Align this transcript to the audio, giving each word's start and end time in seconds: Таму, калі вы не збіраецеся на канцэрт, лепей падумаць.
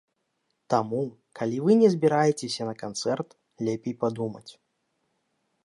Таму, 0.73 1.01
калі 1.39 1.57
вы 1.65 1.75
не 1.81 1.89
збіраецеся 1.95 2.63
на 2.69 2.75
канцэрт, 2.83 3.29
лепей 3.69 3.95
падумаць. 4.05 4.51